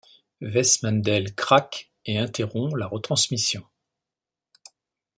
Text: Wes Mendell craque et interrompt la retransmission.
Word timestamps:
Wes 0.41 0.81
Mendell 0.81 1.35
craque 1.35 1.91
et 2.05 2.17
interrompt 2.17 2.75
la 2.75 2.87
retransmission. 2.87 3.63